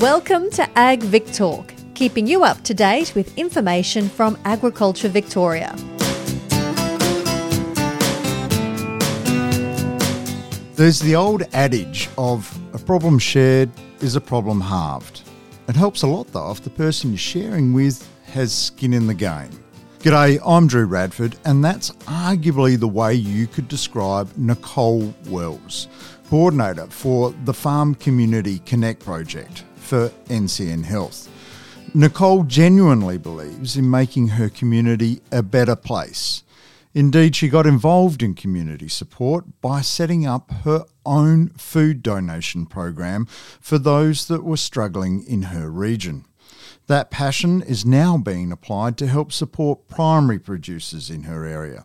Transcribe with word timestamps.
Welcome 0.00 0.48
to 0.52 0.66
Ag 0.78 1.02
Vic 1.02 1.30
Talk, 1.30 1.74
keeping 1.92 2.26
you 2.26 2.42
up 2.42 2.62
to 2.62 2.72
date 2.72 3.14
with 3.14 3.36
information 3.36 4.08
from 4.08 4.38
Agriculture 4.46 5.10
Victoria. 5.10 5.74
There's 10.74 11.00
the 11.00 11.14
old 11.14 11.42
adage 11.52 12.08
of 12.16 12.58
a 12.72 12.78
problem 12.78 13.18
shared 13.18 13.68
is 14.00 14.16
a 14.16 14.22
problem 14.22 14.62
halved. 14.62 15.20
It 15.68 15.76
helps 15.76 16.00
a 16.00 16.06
lot 16.06 16.28
though 16.28 16.50
if 16.50 16.62
the 16.62 16.70
person 16.70 17.10
you're 17.10 17.18
sharing 17.18 17.74
with 17.74 18.08
has 18.32 18.54
skin 18.54 18.94
in 18.94 19.06
the 19.06 19.12
game. 19.12 19.50
G'day, 19.98 20.40
I'm 20.46 20.66
Drew 20.66 20.86
Radford, 20.86 21.36
and 21.44 21.62
that's 21.62 21.90
arguably 22.06 22.80
the 22.80 22.88
way 22.88 23.12
you 23.12 23.46
could 23.46 23.68
describe 23.68 24.34
Nicole 24.38 25.14
Wells, 25.26 25.88
coordinator 26.30 26.86
for 26.86 27.34
the 27.44 27.52
Farm 27.52 27.94
Community 27.94 28.60
Connect 28.60 29.04
project 29.04 29.64
for 29.90 30.10
NCN 30.28 30.84
Health. 30.84 31.28
Nicole 31.92 32.44
genuinely 32.44 33.18
believes 33.18 33.76
in 33.76 33.90
making 33.90 34.28
her 34.28 34.48
community 34.48 35.20
a 35.32 35.42
better 35.42 35.74
place. 35.74 36.44
Indeed, 36.94 37.34
she 37.34 37.48
got 37.48 37.66
involved 37.66 38.22
in 38.22 38.34
community 38.34 38.86
support 38.86 39.60
by 39.60 39.80
setting 39.80 40.24
up 40.24 40.48
her 40.62 40.84
own 41.04 41.48
food 41.48 42.04
donation 42.04 42.66
program 42.66 43.26
for 43.60 43.78
those 43.78 44.28
that 44.28 44.44
were 44.44 44.56
struggling 44.56 45.24
in 45.26 45.42
her 45.54 45.68
region. 45.68 46.24
That 46.86 47.10
passion 47.10 47.60
is 47.60 47.84
now 47.84 48.16
being 48.16 48.52
applied 48.52 48.96
to 48.98 49.08
help 49.08 49.32
support 49.32 49.88
primary 49.88 50.38
producers 50.38 51.10
in 51.10 51.24
her 51.24 51.44
area. 51.44 51.84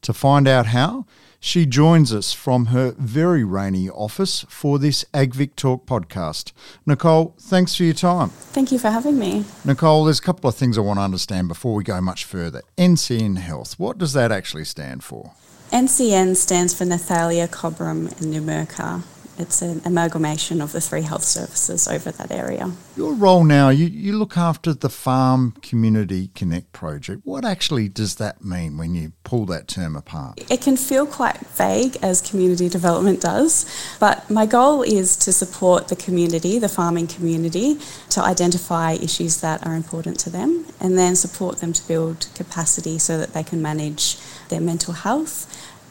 To 0.00 0.14
find 0.14 0.48
out 0.48 0.68
how, 0.68 1.04
she 1.44 1.66
joins 1.66 2.14
us 2.14 2.32
from 2.32 2.66
her 2.66 2.94
very 2.96 3.42
rainy 3.42 3.90
office 3.90 4.46
for 4.48 4.78
this 4.78 5.04
AgVic 5.12 5.56
Talk 5.56 5.86
podcast. 5.86 6.52
Nicole, 6.86 7.34
thanks 7.36 7.74
for 7.74 7.82
your 7.82 7.94
time. 7.94 8.28
Thank 8.28 8.70
you 8.70 8.78
for 8.78 8.90
having 8.90 9.18
me. 9.18 9.44
Nicole, 9.64 10.04
there's 10.04 10.20
a 10.20 10.22
couple 10.22 10.48
of 10.48 10.54
things 10.54 10.78
I 10.78 10.82
want 10.82 11.00
to 11.00 11.02
understand 11.02 11.48
before 11.48 11.74
we 11.74 11.82
go 11.82 12.00
much 12.00 12.24
further. 12.24 12.62
NCN 12.78 13.38
Health, 13.38 13.76
what 13.76 13.98
does 13.98 14.12
that 14.12 14.30
actually 14.30 14.64
stand 14.64 15.02
for? 15.02 15.32
NCN 15.72 16.36
stands 16.36 16.74
for 16.78 16.84
Nathalia, 16.84 17.48
Cobram 17.48 18.06
and 18.20 18.32
Numurkah 18.32 19.02
it's 19.38 19.62
an 19.62 19.80
amalgamation 19.84 20.60
of 20.60 20.72
the 20.72 20.80
three 20.80 21.02
health 21.02 21.24
services 21.24 21.88
over 21.88 22.10
that 22.10 22.30
area. 22.30 22.70
Your 22.96 23.14
role 23.14 23.44
now, 23.44 23.70
you, 23.70 23.86
you 23.86 24.12
look 24.12 24.36
after 24.36 24.74
the 24.74 24.88
Farm 24.88 25.52
Community 25.62 26.28
Connect 26.34 26.72
project. 26.72 27.22
What 27.24 27.44
actually 27.44 27.88
does 27.88 28.16
that 28.16 28.44
mean 28.44 28.76
when 28.76 28.94
you 28.94 29.12
pull 29.24 29.46
that 29.46 29.68
term 29.68 29.96
apart? 29.96 30.40
It 30.50 30.60
can 30.60 30.76
feel 30.76 31.06
quite 31.06 31.38
vague 31.38 31.96
as 32.02 32.20
community 32.20 32.68
development 32.68 33.20
does, 33.20 33.66
but 33.98 34.28
my 34.30 34.46
goal 34.46 34.82
is 34.82 35.16
to 35.16 35.32
support 35.32 35.88
the 35.88 35.96
community, 35.96 36.58
the 36.58 36.68
farming 36.68 37.06
community, 37.06 37.78
to 38.10 38.22
identify 38.22 38.92
issues 38.92 39.40
that 39.40 39.66
are 39.66 39.74
important 39.74 40.18
to 40.20 40.30
them 40.30 40.66
and 40.80 40.98
then 40.98 41.16
support 41.16 41.58
them 41.58 41.72
to 41.72 41.88
build 41.88 42.28
capacity 42.34 42.98
so 42.98 43.16
that 43.18 43.32
they 43.32 43.42
can 43.42 43.62
manage 43.62 44.18
their 44.48 44.60
mental 44.60 44.92
health 44.92 45.46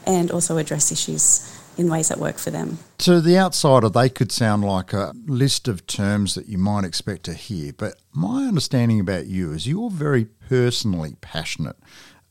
and 0.06 0.32
also 0.32 0.58
address 0.58 0.92
issues 0.92 1.51
in 1.82 1.90
ways 1.90 2.08
that 2.08 2.20
work 2.20 2.38
for 2.38 2.52
them. 2.52 2.78
To 3.00 3.20
the 3.20 3.38
outsider, 3.38 3.90
they 3.90 4.08
could 4.08 4.32
sound 4.32 4.64
like 4.64 4.94
a 4.94 5.14
list 5.26 5.68
of 5.68 5.86
terms 5.88 6.36
that 6.36 6.48
you 6.48 6.58
might 6.58 6.86
expect 6.86 7.24
to 7.24 7.34
hear, 7.34 7.74
but 7.74 7.96
my 8.14 8.46
understanding 8.46 9.00
about 9.00 9.28
you 9.28 9.52
is 9.52 9.68
you're 9.68 9.90
very 9.90 10.26
personally 10.26 11.16
passionate 11.20 11.76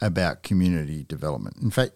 about 0.01 0.43
community 0.43 1.05
development. 1.05 1.57
In 1.61 1.71
fact, 1.71 1.93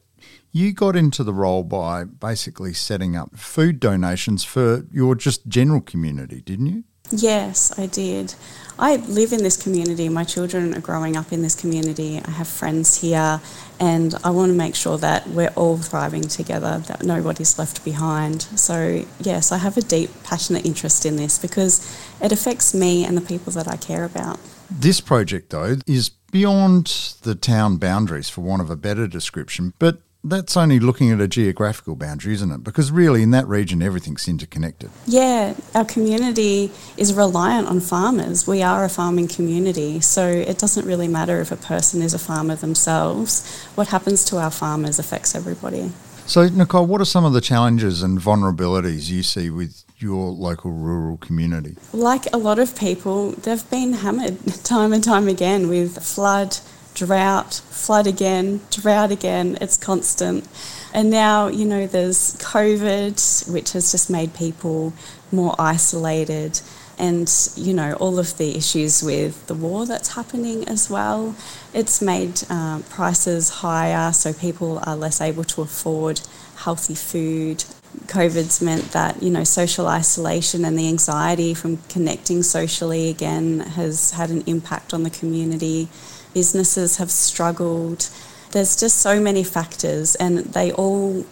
you 0.53 0.73
got 0.73 0.97
into 0.97 1.25
the 1.25 1.33
role 1.33 1.65
by 1.65 2.05
basically 2.05 2.73
setting 2.75 3.17
up 3.17 3.37
food 3.37 3.81
donations 3.81 4.45
for 4.45 4.87
your 4.93 5.15
just 5.15 5.49
general 5.49 5.81
community, 5.81 6.41
didn't 6.41 6.67
you? 6.67 6.85
Yes, 7.11 7.77
I 7.79 7.87
did. 7.87 8.35
I 8.77 8.97
live 8.97 9.33
in 9.33 9.43
this 9.43 9.57
community. 9.57 10.09
My 10.09 10.25
children 10.25 10.75
are 10.75 10.81
growing 10.81 11.17
up 11.17 11.33
in 11.33 11.42
this 11.42 11.55
community. 11.55 12.20
I 12.25 12.31
have 12.31 12.48
friends 12.48 13.01
here, 13.01 13.41
and 13.79 14.15
I 14.25 14.31
want 14.31 14.51
to 14.51 14.57
make 14.57 14.75
sure 14.75 14.98
that 14.98 15.29
we're 15.29 15.53
all 15.55 15.77
thriving 15.79 16.23
together, 16.23 16.83
that 16.89 17.05
nobody's 17.05 17.57
left 17.57 17.85
behind. 17.85 18.43
So, 18.43 19.05
yes, 19.20 19.53
I 19.53 19.59
have 19.59 19.77
a 19.77 19.81
deep, 19.81 20.11
passionate 20.25 20.67
interest 20.67 21.07
in 21.07 21.14
this 21.14 21.39
because 21.39 21.87
it 22.20 22.33
affects 22.33 22.75
me 22.75 23.05
and 23.05 23.17
the 23.17 23.20
people 23.20 23.53
that 23.53 23.69
I 23.69 23.77
care 23.77 24.05
about. 24.05 24.41
This 24.69 25.01
project, 25.01 25.51
though, 25.51 25.77
is 25.87 26.09
beyond 26.09 27.14
the 27.23 27.37
town 27.37 27.77
boundaries, 27.77 28.29
for 28.29 28.41
want 28.41 28.61
of 28.61 28.70
a 28.70 28.77
better 28.77 29.07
description, 29.07 29.73
but 29.79 29.98
that's 30.24 30.57
only 30.57 30.80
looking 30.80 31.11
at 31.11 31.20
a 31.20 31.29
geographical 31.29 31.95
boundary, 31.95 32.33
isn't 32.33 32.51
it? 32.51 32.64
Because 32.64 32.90
really, 32.90 33.23
in 33.23 33.30
that 33.33 33.46
region, 33.46 33.83
everything's 33.83 34.27
interconnected. 34.27 34.90
Yeah, 35.07 35.55
our 35.74 35.85
community 35.85 36.73
is 36.96 37.12
reliant 37.12 37.68
on 37.68 37.80
farmers. 37.80 38.46
We 38.46 38.63
are 38.63 38.84
a 38.84 38.89
farming 38.89 39.29
community, 39.29 40.01
so 40.01 40.27
it 40.27 40.58
doesn't 40.58 40.86
really 40.86 41.08
matter 41.08 41.40
if 41.40 41.52
a 41.52 41.57
person 41.57 42.01
is 42.01 42.14
a 42.14 42.18
farmer 42.18 42.57
themselves. 42.57 43.64
What 43.74 43.89
happens 43.89 44.24
to 44.27 44.39
our 44.39 44.51
farmers 44.51 44.98
affects 44.98 45.34
everybody. 45.34 45.92
So, 46.27 46.48
Nicole, 46.48 46.86
what 46.86 47.02
are 47.02 47.05
some 47.05 47.27
of 47.27 47.34
the 47.34 47.42
challenges 47.42 48.02
and 48.02 48.18
vulnerabilities 48.18 49.11
you 49.11 49.23
see 49.23 49.51
with 49.51 49.84
your 49.98 50.30
local 50.30 50.70
rural 50.70 51.18
community? 51.18 51.77
Like 51.92 52.33
a 52.33 52.39
lot 52.39 52.58
of 52.58 52.74
people, 52.79 53.33
they've 53.33 53.68
been 53.70 53.92
hammered 53.92 54.39
time 54.64 54.95
and 54.95 55.05
time 55.05 55.29
again 55.29 55.68
with 55.68 56.02
flood 56.02 56.58
drought, 56.95 57.55
flood 57.55 58.07
again, 58.07 58.61
drought 58.71 59.11
again. 59.11 59.59
It's 59.61 59.77
constant. 59.77 60.49
And 60.93 61.11
now, 61.11 61.49
you 61.49 61.65
know, 61.65 61.87
there's 61.87 62.37
COVID, 62.37 63.53
which 63.53 63.73
has 63.73 63.91
just 63.91 64.09
made 64.09 64.35
people 64.35 64.93
more 65.33 65.55
isolated. 65.59 66.61
And, 66.97 67.29
you 67.57 67.75
know, 67.75 67.95
all 67.95 68.21
of 68.21 68.39
the 68.39 68.57
issues 68.57 69.03
with 69.03 69.49
the 69.49 69.55
war 69.55 69.85
that's 69.85 70.15
happening 70.15 70.69
as 70.69 70.89
well. 70.89 71.35
It's 71.73 72.01
made 72.01 72.43
uh, 72.49 72.83
prices 72.89 73.49
higher, 73.51 74.13
so 74.13 74.33
people 74.33 74.81
are 74.87 74.95
less 74.95 75.21
able 75.21 75.43
to 75.45 75.63
afford 75.63 76.21
healthy 76.59 76.95
food. 76.95 77.65
COVID's 78.07 78.61
meant 78.61 78.93
that, 78.93 79.23
you 79.23 79.31
know, 79.31 79.43
social 79.43 79.89
isolation 79.89 80.65
and 80.65 80.79
the 80.79 80.89
anxiety 80.89 81.55
from 81.55 81.79
connecting 81.89 82.45
socially 82.45 83.09
again 83.09 83.61
has 83.61 84.13
had 84.13 84.31
an 84.31 84.43
impact 84.47 84.95
on 84.95 85.03
the 85.03 85.11
community 85.11 85.89
businesses 86.34 86.98
have 86.98 87.11
struggled. 87.11 88.11
There's 88.50 88.77
just 88.77 88.98
so 88.98 89.20
many 89.20 89.45
factors, 89.45 90.14
and 90.17 90.39
they 90.39 90.72
all 90.72 91.24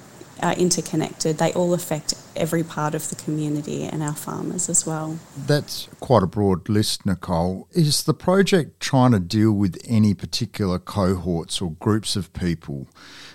are 0.43 0.55
interconnected. 0.55 1.39
They 1.39 1.53
all 1.53 1.75
affect 1.75 2.15
every 2.35 2.63
part 2.63 2.95
of 2.95 3.09
the 3.11 3.15
community 3.17 3.85
and 3.85 4.03
our 4.03 4.15
farmers 4.15 4.69
as 4.69 4.87
well. 4.87 5.19
That's 5.37 5.89
quite 6.01 6.23
a 6.23 6.27
broad 6.27 6.69
list, 6.69 7.07
Nicole. 7.07 7.69
Is 7.73 8.05
the 8.05 8.15
project 8.15 8.81
trying 8.81 9.13
to 9.13 9.21
deal 9.21 9.53
with 9.53 9.79
any 9.87 10.15
particular 10.15 10.79
cohorts 10.79 11.61
or 11.61 11.73
groups 11.73 12.17
of 12.17 12.33
people 12.33 12.89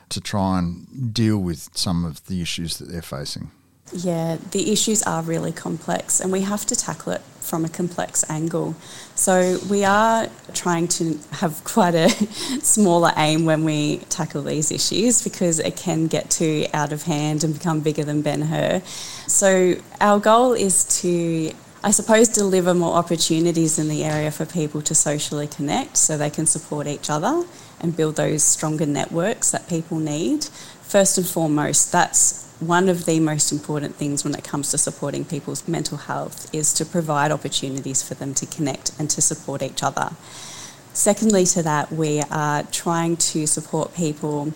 to 0.09 0.19
try 0.19 0.59
and 0.59 1.13
deal 1.13 1.38
with 1.38 1.69
some 1.73 2.03
of 2.05 2.25
the 2.25 2.41
issues 2.41 2.78
that 2.78 2.89
they're 2.89 3.01
facing? 3.01 3.51
Yeah, 3.94 4.38
the 4.52 4.72
issues 4.72 5.02
are 5.03 5.22
really 5.22 5.52
complex 5.52 6.20
and 6.20 6.31
we 6.31 6.42
have 6.42 6.66
to 6.66 6.75
tackle 6.75 7.14
it 7.14 7.22
from 7.40 7.64
a 7.64 7.70
complex 7.70 8.30
angle. 8.30 8.75
So 9.16 9.59
we 9.70 9.86
are 9.86 10.28
trying 10.53 10.90
to 10.90 11.18
have 11.31 11.64
quite 11.75 11.96
a 11.96 12.09
smaller 12.62 13.14
aim 13.16 13.46
when 13.46 13.64
we 13.64 13.97
tackle 14.09 14.44
these 14.44 14.72
issues 14.72 15.24
because 15.24 15.59
it 15.59 15.78
can 15.78 16.08
get 16.08 16.30
too 16.30 16.66
out 16.74 16.92
of 16.92 17.03
hand 17.03 17.44
and 17.44 17.53
become 17.53 17.80
bigger 17.80 18.03
than 18.03 18.22
Ben 18.22 18.42
Hur. 18.42 18.81
So 19.28 19.76
our 20.02 20.20
goal 20.20 20.53
is 20.53 20.84
to 21.02 21.53
I 21.84 21.92
suppose 21.92 22.28
deliver 22.28 22.74
more 22.74 22.96
opportunities 22.96 23.78
in 23.78 23.88
the 23.88 24.03
area 24.03 24.31
for 24.31 24.46
people 24.46 24.81
to 24.81 24.96
socially 24.96 25.47
connect 25.47 25.96
so 25.96 26.18
they 26.18 26.30
can 26.30 26.46
support 26.47 26.88
each 26.88 27.09
other 27.09 27.46
and 27.80 27.96
build 27.96 28.16
those 28.16 28.44
stronger 28.44 28.86
networks 28.86 29.52
that 29.52 29.70
people 29.70 30.00
need. 30.00 30.47
First 30.88 31.18
and 31.18 31.28
foremost, 31.28 31.92
that's 31.92 32.46
one 32.62 32.88
of 32.88 33.03
the 33.03 33.20
most 33.20 33.52
important 33.52 33.96
things 33.96 34.24
when 34.24 34.34
it 34.34 34.46
comes 34.46 34.72
to 34.72 34.78
supporting 34.78 35.26
people's 35.26 35.67
mental 35.67 35.97
health 35.97 36.50
is 36.56 36.73
to 36.76 36.85
provide 36.85 37.29
opportunities 37.29 38.02
for 38.02 38.14
them 38.14 38.34
to 38.35 38.46
connect 38.46 38.94
and 38.97 39.09
to 39.09 39.22
support 39.22 39.61
each 39.61 39.84
other. 39.84 40.11
Secondly, 40.94 41.46
to 41.47 41.61
that, 41.61 41.91
we 41.91 42.22
are 42.32 42.64
trying 42.64 43.17
to 43.17 43.46
support 43.46 43.94
people 43.96 44.53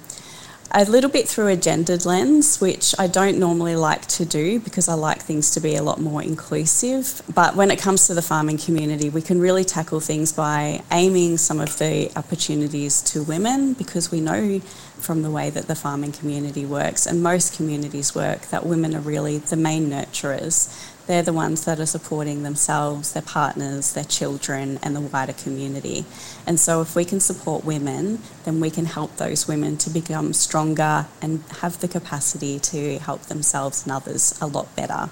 a 0.74 0.86
little 0.86 1.10
bit 1.10 1.28
through 1.28 1.48
a 1.48 1.56
gendered 1.58 2.06
lens, 2.06 2.62
which 2.62 2.96
I 2.98 3.08
don't 3.08 3.38
normally 3.38 3.76
like 3.76 4.06
to 4.08 4.26
do 4.26 4.60
because 4.60 4.88
I 4.88 4.94
like 4.94 5.22
things 5.22 5.52
to 5.52 5.60
be 5.60 5.76
a 5.76 5.84
lot 5.84 6.00
more 6.00 6.24
inclusive. 6.24 7.22
But 7.34 7.56
when 7.56 7.72
it 7.72 7.80
comes 7.80 8.08
to 8.08 8.14
the 8.14 8.22
farming 8.22 8.58
community, 8.58 9.10
we 9.10 9.22
can 9.22 9.40
really 9.42 9.66
tackle 9.66 10.00
things 10.00 10.32
by 10.32 10.82
aiming 10.92 11.38
some 11.38 11.60
of 11.60 11.78
the 11.78 12.12
opportunities 12.16 13.02
to 13.04 13.24
women 13.24 13.74
because 13.74 14.12
we 14.12 14.22
know 14.22 14.60
from 15.02 15.24
the 15.24 15.32
way 15.32 15.50
that 15.50 15.68
the 15.68 15.76
farming 15.76 16.12
community 16.12 16.66
works 16.66 17.06
and 17.06 17.22
most 17.22 17.56
communities 17.58 18.14
work 18.14 18.42
that 18.48 18.66
women 18.66 18.96
are 18.96 19.02
really 19.02 19.40
the 19.40 19.56
main 19.56 19.90
nurturers 19.90 20.70
they're 21.08 21.24
the 21.24 21.34
ones 21.34 21.66
that 21.66 21.80
are 21.80 21.86
supporting 21.86 22.44
themselves, 22.44 23.14
their 23.14 23.22
partners, 23.22 23.94
their 23.94 24.04
children, 24.04 24.80
and 24.84 24.96
the 24.96 25.02
wider 25.02 25.34
community. 25.34 26.06
And 26.46 26.60
so, 26.60 26.82
if 26.82 26.96
we 26.96 27.06
can 27.06 27.20
support 27.20 27.66
women, 27.66 28.20
then 28.46 28.60
we 28.60 28.70
can 28.70 28.86
help 28.86 29.18
those 29.18 29.48
women 29.48 29.78
to 29.78 29.90
become 29.90 30.34
stronger 30.34 31.08
and 31.22 31.44
have 31.60 31.80
the 31.80 31.88
capacity 31.88 32.60
to 32.60 33.00
help 33.00 33.24
themselves 33.24 33.84
and 33.84 33.92
others 33.92 34.38
a 34.42 34.48
lot 34.48 34.74
better. 34.76 35.10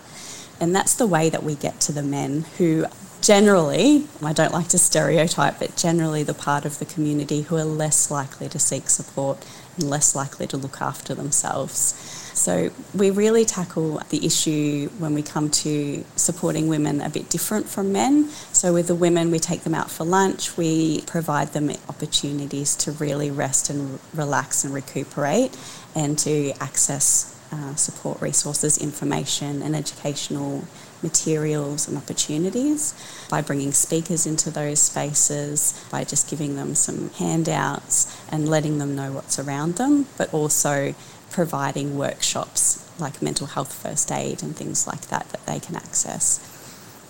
And 0.60 0.76
that's 0.76 0.94
the 0.94 1.08
way 1.08 1.30
that 1.30 1.44
we 1.44 1.56
get 1.56 1.80
to 1.82 1.92
the 1.92 2.04
men 2.04 2.46
who 2.58 2.86
generally, 3.22 4.08
I 4.24 4.34
don't 4.34 4.54
like 4.54 4.70
to 4.70 4.78
stereotype, 4.78 5.60
but 5.60 5.76
generally 5.76 6.24
the 6.24 6.34
part 6.34 6.66
of 6.66 6.80
the 6.80 6.86
community 6.86 7.42
who 7.42 7.58
are 7.58 7.66
less 7.66 8.10
likely 8.12 8.50
to 8.50 8.60
seek 8.60 8.90
support 8.90 9.46
and 9.76 9.90
less 9.90 10.16
likely 10.16 10.48
to 10.48 10.58
look 10.58 10.82
after 10.82 11.14
themselves. 11.14 11.96
So 12.34 12.72
we 12.94 13.10
really 13.12 13.44
tackle 13.44 14.02
the 14.10 14.26
issue 14.26 14.90
when 14.98 15.14
we 15.14 15.22
come 15.22 15.50
to 15.50 16.06
supporting 16.16 16.68
women 16.70 17.02
a 17.02 17.10
bit 17.10 17.30
different 17.30 17.68
from 17.68 17.92
men. 17.92 18.30
So 18.54 18.74
with 18.74 18.88
the 18.88 18.96
women, 18.96 19.32
we 19.32 19.40
take 19.40 19.64
them 19.64 19.76
out 19.76 19.92
for 19.92 20.06
lunch, 20.06 20.56
we 20.56 21.02
provide 21.02 21.50
them 21.50 21.70
opportunities 21.90 22.76
to 22.78 22.92
really 22.94 23.30
rest 23.30 23.70
and 23.70 24.00
relax 24.14 24.64
and 24.64 24.74
recuperate 24.74 25.58
and 25.96 26.18
to 26.20 26.52
access 26.62 27.39
uh, 27.52 27.76
support 27.76 28.22
resources, 28.22 28.78
information, 28.78 29.62
and 29.62 29.76
educational 29.76 30.64
materials 31.02 31.88
and 31.88 31.98
opportunities 31.98 32.94
by 33.30 33.42
bringing 33.42 33.72
speakers 33.72 34.26
into 34.26 34.52
those 34.52 34.82
spaces, 34.82 35.86
by 35.92 36.04
just 36.04 36.30
giving 36.30 36.56
them 36.56 36.76
some 36.76 37.10
handouts 37.12 38.16
and 38.32 38.50
letting 38.50 38.78
them 38.78 38.96
know 38.96 39.12
what's 39.12 39.40
around 39.40 39.76
them, 39.76 40.08
but 40.18 40.34
also 40.34 40.94
providing 41.32 41.98
workshops 41.98 42.86
like 43.00 43.22
mental 43.22 43.48
health 43.48 43.74
first 43.74 44.12
aid 44.12 44.44
and 44.44 44.56
things 44.56 44.86
like 44.86 45.08
that 45.08 45.30
that 45.30 45.46
they 45.46 45.60
can 45.60 45.76
access. 45.76 46.40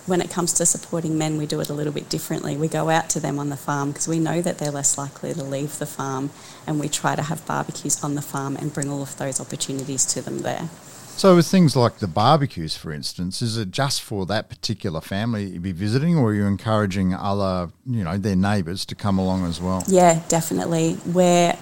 When 0.10 0.22
it 0.22 0.32
comes 0.32 0.54
to 0.54 0.66
supporting 0.66 1.20
men, 1.20 1.38
we 1.38 1.46
do 1.46 1.60
it 1.60 1.70
a 1.70 1.74
little 1.74 1.94
bit 1.94 2.10
differently. 2.10 2.58
We 2.58 2.68
go 2.68 2.90
out 2.90 3.10
to 3.12 3.20
them 3.20 3.38
on 3.38 3.50
the 3.50 3.56
farm 3.56 3.92
because 3.92 4.08
we 4.08 4.18
know 4.18 4.42
that 4.42 4.58
they're 4.58 4.72
less 4.72 4.98
likely 4.98 5.36
to 5.36 5.44
leave 5.44 5.78
the 5.78 5.86
farm, 5.86 6.32
and 6.66 6.80
we 6.80 6.90
try 6.90 7.16
to 7.16 7.22
have 7.22 7.46
barbecues 7.46 8.04
on 8.04 8.16
the 8.16 8.24
farm 8.24 8.56
and 8.58 8.74
bring 8.74 8.90
all 8.90 9.04
of 9.04 9.16
those 9.20 9.40
opportunities 9.40 10.06
to 10.08 10.22
them 10.24 10.40
there. 10.40 10.68
So, 11.16 11.36
with 11.36 11.46
things 11.46 11.76
like 11.76 12.00
the 12.00 12.08
barbecues, 12.08 12.76
for 12.76 12.92
instance, 12.92 13.44
is 13.44 13.56
it 13.56 13.70
just 13.70 14.02
for 14.02 14.26
that 14.26 14.50
particular 14.50 15.00
family 15.00 15.46
you'd 15.46 15.62
be 15.62 15.74
visiting, 15.74 16.18
or 16.18 16.30
are 16.30 16.34
you 16.34 16.46
encouraging 16.46 17.14
other, 17.14 17.70
you 17.86 18.04
know, 18.04 18.18
their 18.18 18.36
neighbours 18.36 18.86
to 18.86 18.96
come 18.96 19.20
along 19.20 19.46
as 19.46 19.62
well? 19.62 19.84
Yeah, 19.88 20.24
definitely. 20.28 20.94
Where 21.06 21.56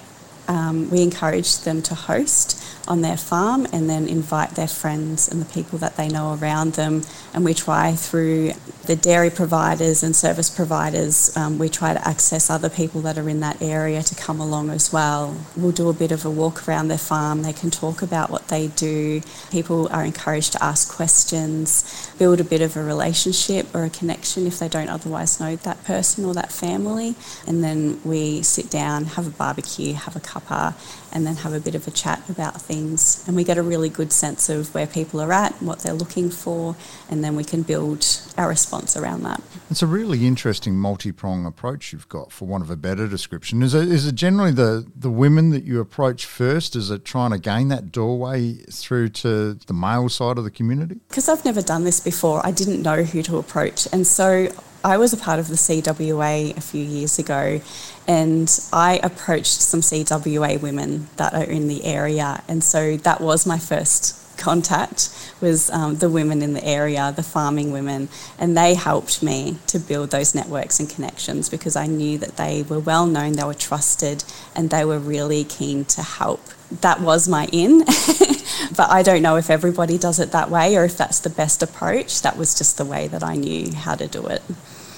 um, 0.48 0.90
we 0.90 1.02
encourage 1.02 1.58
them 1.60 1.82
to 1.82 1.96
host 1.96 2.64
on 2.88 3.02
their 3.02 3.18
farm 3.18 3.68
and 3.72 3.90
then 3.90 4.08
invite 4.08 4.52
their 4.52 4.68
friends 4.68 5.28
and 5.28 5.42
the 5.42 5.46
people 5.54 5.80
that 5.80 5.98
they 5.98 6.08
know 6.08 6.34
around 6.36 6.74
them. 6.74 7.04
And 7.34 7.44
we 7.44 7.54
try 7.54 7.94
through 7.94 8.54
the 8.88 8.96
dairy 8.96 9.30
providers 9.30 10.02
and 10.02 10.16
service 10.16 10.50
providers, 10.50 11.36
um, 11.36 11.58
we 11.60 11.68
try 11.68 11.94
to 11.94 12.08
access 12.08 12.50
other 12.50 12.70
people 12.70 13.02
that 13.02 13.18
are 13.18 13.28
in 13.28 13.42
that 13.42 13.62
area 13.62 14.02
to 14.02 14.16
come 14.16 14.40
along 14.40 14.70
as 14.70 14.94
well. 14.94 15.36
We'll 15.58 15.74
do 15.74 15.90
a 15.90 15.94
bit 15.94 16.12
of 16.14 16.26
a 16.26 16.32
walk 16.32 16.68
around 16.68 16.88
their 16.88 16.98
farm. 16.98 17.44
They 17.44 17.54
can 17.54 17.70
talk 17.70 18.02
about 18.02 18.30
what 18.30 18.48
they 18.48 18.68
do. 18.68 19.22
People 19.52 19.90
are 19.90 20.06
encouraged 20.06 20.54
to 20.54 20.64
ask 20.64 20.90
questions, 20.90 22.10
build 22.18 22.40
a 22.40 22.46
bit 22.46 22.62
of 22.62 22.78
a 22.78 22.84
relationship 22.84 23.76
or 23.76 23.84
a 23.84 23.90
connection 23.90 24.48
if 24.48 24.58
they 24.60 24.70
don't 24.70 24.90
otherwise 24.90 25.40
know 25.40 25.58
that 25.58 25.84
person 25.84 26.24
or 26.24 26.34
that 26.34 26.52
family. 26.52 27.16
And 27.46 27.62
then 27.62 28.00
we 28.06 28.42
sit 28.42 28.70
down, 28.70 29.06
have 29.06 29.28
a 29.28 29.32
barbecue, 29.32 29.94
have 29.94 30.16
a 30.16 30.22
cuppa, 30.22 30.76
and 31.18 31.26
then 31.26 31.38
have 31.38 31.52
a 31.52 31.60
bit 31.60 31.74
of 31.74 31.88
a 31.88 31.92
chat 31.92 32.22
about 32.30 32.62
things. 32.62 33.24
And 33.26 33.36
we 33.36 33.44
get 33.44 33.58
a 33.58 33.64
really 33.64 33.90
good 33.90 34.14
sense 34.14 34.50
of 34.50 34.72
where 34.76 34.86
people 34.86 35.20
are 35.20 35.34
at, 35.34 35.52
what 35.64 35.80
they're 35.80 35.96
looking 35.96 36.30
for, 36.30 36.76
and 37.10 37.24
then 37.24 37.36
we 37.36 37.44
can 37.44 37.64
build 37.64 38.06
our 38.38 38.48
response 38.48 38.96
around 38.96 39.24
that. 39.24 39.42
It's 39.72 39.82
a 39.82 39.88
really 39.88 40.28
interesting 40.28 40.78
multi 40.78 41.12
prong 41.12 41.48
approach 41.48 41.92
you've 41.92 42.08
got, 42.08 42.32
for 42.32 42.48
want 42.48 42.64
of 42.64 42.70
a 42.70 42.76
better 42.76 43.08
description. 43.08 43.64
Is 43.64 43.74
it, 43.74 43.88
is 43.88 44.06
it 44.06 44.14
generally 44.14 44.52
the, 44.52 44.86
the 44.96 45.10
women 45.10 45.50
that 45.50 45.64
you 45.64 45.80
approach 45.80 46.28
first? 46.28 46.76
Is 46.76 46.92
it 46.92 47.04
trying 47.04 47.32
to 47.32 47.40
gain 47.40 47.70
that 47.70 47.92
doorway 47.92 48.54
through 48.54 49.10
to 49.10 49.56
the 49.56 49.74
male 49.74 50.10
side 50.10 50.38
of 50.38 50.44
the 50.44 50.52
community? 50.52 51.00
Because 51.10 51.28
I've 51.28 51.44
never 51.44 51.64
done 51.64 51.84
this 51.84 52.00
before, 52.00 52.46
I 52.46 52.52
didn't 52.52 52.84
know 52.84 53.02
who 53.02 53.24
to 53.24 53.38
approach. 53.38 53.88
And 53.92 54.06
so 54.06 54.50
I 54.84 54.98
was 54.98 55.14
a 55.14 55.18
part 55.18 55.40
of 55.40 55.48
the 55.48 55.56
CWA 55.56 56.56
a 56.56 56.62
few 56.62 56.84
years 56.84 57.20
ago, 57.20 57.62
and 58.08 58.60
I 58.72 59.00
approached 59.04 59.62
some 59.62 59.82
CWA 59.82 60.62
women 60.62 61.10
that 61.18 61.34
are 61.34 61.44
in 61.44 61.68
the 61.68 61.84
area, 61.86 62.44
and 62.48 62.64
so 62.64 62.98
that 62.98 63.20
was 63.22 63.46
my 63.46 63.58
first 63.58 64.16
contact 64.38 65.10
was 65.42 65.70
um, 65.72 65.98
the 65.98 66.10
women 66.10 66.42
in 66.42 66.54
the 66.54 66.64
area, 66.64 67.14
the 67.16 67.24
farming 67.24 67.72
women, 67.72 68.10
and 68.40 68.58
they 68.58 68.74
helped 68.74 69.22
me 69.22 69.58
to 69.68 69.80
build 69.80 70.12
those 70.12 70.34
networks 70.34 70.80
and 70.80 70.90
connections 70.90 71.50
because 71.50 71.76
I 71.76 71.88
knew 71.88 72.18
that 72.20 72.38
they 72.38 72.64
were 72.64 72.80
well 72.80 73.06
known, 73.06 73.34
they 73.34 73.44
were 73.44 73.54
trusted, 73.54 74.24
and 74.56 74.70
they 74.70 74.86
were 74.86 75.00
really 75.00 75.44
keen 75.44 75.86
to 75.86 76.02
help. 76.02 76.42
That 76.82 77.02
was 77.02 77.28
my 77.28 77.48
in. 77.52 77.80
but 78.76 78.90
I 78.90 79.04
don't 79.04 79.22
know 79.22 79.38
if 79.38 79.50
everybody 79.50 79.98
does 79.98 80.20
it 80.20 80.32
that 80.32 80.50
way 80.50 80.76
or 80.76 80.84
if 80.86 80.98
that's 80.98 81.20
the 81.20 81.30
best 81.30 81.64
approach. 81.64 82.22
That 82.22 82.38
was 82.38 82.58
just 82.58 82.78
the 82.78 82.86
way 82.86 83.08
that 83.08 83.24
I 83.24 83.36
knew 83.36 83.74
how 83.74 83.96
to 83.96 84.08
do 84.08 84.28
it. 84.28 84.42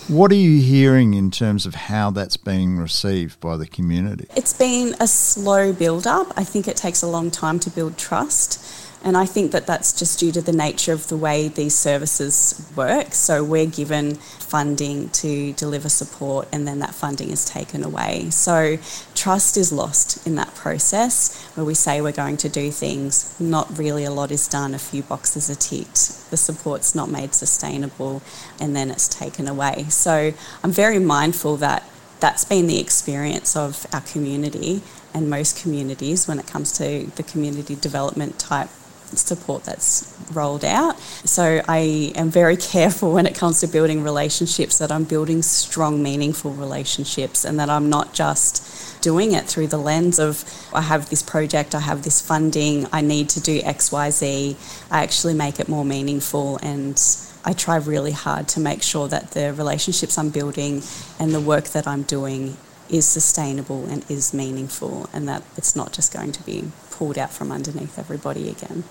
What 0.09 0.31
are 0.31 0.35
you 0.35 0.59
hearing 0.59 1.13
in 1.13 1.30
terms 1.30 1.68
of 1.68 1.75
how 1.75 2.09
that's 2.09 2.35
being 2.35 2.77
received 2.77 3.39
by 3.39 3.57
the 3.57 3.68
community? 3.68 4.25
It's 4.35 4.53
been 4.53 4.95
a 5.00 5.06
slow 5.06 5.71
build 5.71 6.07
up. 6.07 6.33
I 6.35 6.44
think 6.44 6.68
it 6.68 6.75
takes 6.75 7.03
a 7.03 7.07
long 7.07 7.30
time 7.30 7.59
to 7.59 7.69
build 7.69 7.95
trust. 7.95 8.59
And 9.01 9.15
I 9.15 9.25
think 9.25 9.53
that 9.53 9.65
that's 9.65 9.97
just 9.97 10.19
due 10.19 10.31
to 10.33 10.41
the 10.41 10.51
nature 10.51 10.91
of 10.91 11.07
the 11.07 11.15
way 11.15 11.47
these 11.47 11.73
services 11.73 12.69
work. 12.75 13.13
So 13.13 13.43
we're 13.43 13.65
given 13.65 14.15
funding 14.15 15.09
to 15.09 15.53
deliver 15.53 15.87
support, 15.87 16.49
and 16.51 16.67
then 16.67 16.79
that 16.79 16.93
funding 16.93 17.29
is 17.29 17.45
taken 17.45 17.83
away. 17.83 18.29
So 18.29 18.77
trust 19.15 19.55
is 19.55 19.71
lost 19.71 20.27
in 20.27 20.35
that 20.35 20.53
process 20.53 21.45
where 21.55 21.65
we 21.65 21.75
say 21.75 22.01
we're 22.01 22.11
going 22.11 22.37
to 22.37 22.49
do 22.49 22.71
things, 22.71 23.39
not 23.39 23.77
really 23.77 24.03
a 24.03 24.11
lot 24.11 24.31
is 24.31 24.47
done, 24.47 24.73
a 24.73 24.79
few 24.79 25.03
boxes 25.03 25.49
are 25.49 25.55
ticked, 25.55 26.29
the 26.29 26.37
support's 26.37 26.93
not 26.93 27.09
made 27.09 27.33
sustainable, 27.33 28.21
and 28.59 28.75
then 28.75 28.91
it's 28.91 29.07
taken 29.07 29.47
away. 29.47 29.85
So 29.89 30.33
I'm 30.61 30.71
very 30.71 30.99
mindful 30.99 31.55
that 31.57 31.83
that's 32.19 32.43
been 32.43 32.67
the 32.67 32.81
experience 32.81 33.55
of 33.55 33.87
our 33.93 34.01
community 34.01 34.81
and 35.13 35.29
most 35.29 35.61
communities 35.61 36.27
when 36.27 36.37
it 36.37 36.47
comes 36.47 36.73
to 36.73 37.05
the 37.15 37.23
community 37.23 37.75
development 37.75 38.37
type 38.37 38.69
support 39.17 39.63
that's 39.63 40.13
rolled 40.31 40.63
out. 40.63 41.00
So 41.25 41.61
I 41.67 42.11
am 42.15 42.29
very 42.29 42.57
careful 42.75 43.13
when 43.13 43.25
it 43.25 43.35
comes 43.35 43.61
to 43.61 43.67
building 43.67 44.03
relationships 44.03 44.77
that 44.77 44.91
I'm 44.91 45.03
building 45.03 45.41
strong, 45.41 46.03
meaningful 46.03 46.51
relationships 46.51 47.45
and 47.45 47.59
that 47.59 47.69
I'm 47.69 47.89
not 47.89 48.13
just 48.13 49.01
doing 49.01 49.31
it 49.31 49.45
through 49.45 49.67
the 49.67 49.77
lens 49.77 50.19
of 50.19 50.44
I 50.73 50.81
have 50.81 51.09
this 51.09 51.23
project, 51.23 51.73
I 51.73 51.79
have 51.79 52.03
this 52.03 52.21
funding, 52.21 52.88
I 52.91 53.01
need 53.01 53.29
to 53.29 53.39
do 53.39 53.61
XYZ. 53.61 54.56
I 54.91 55.03
actually 55.03 55.33
make 55.33 55.59
it 55.59 55.69
more 55.69 55.85
meaningful 55.85 56.57
and 56.61 57.01
I 57.45 57.54
try 57.54 57.78
really 57.78 58.11
hard 58.11 58.47
to 58.49 58.59
make 58.59 58.83
sure 58.83 59.07
that 59.07 59.31
the 59.31 59.54
relationships 59.54 60.18
I'm 60.18 60.30
building 60.30 60.83
and 61.19 61.33
the 61.33 61.39
work 61.39 61.66
that 61.69 61.87
I'm 61.87 62.04
doing 62.04 62.57
is 62.89 63.07
sustainable 63.07 63.85
and 63.85 64.04
is 64.09 64.33
meaningful 64.33 65.09
and 65.13 65.28
that 65.28 65.44
it's 65.56 65.75
not 65.75 65.94
just 65.94 66.11
going 66.13 66.31
to 66.33 66.44
be 66.44 66.71
pulled 66.99 67.18
out 67.18 67.31
from 67.31 67.49
underneath 67.49 67.97
everybody 67.97 68.49
again. 68.49 68.83